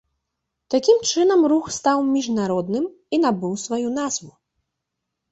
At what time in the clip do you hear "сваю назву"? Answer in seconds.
3.65-4.31